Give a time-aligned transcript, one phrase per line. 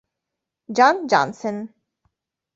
[0.79, 1.69] Jan Jansen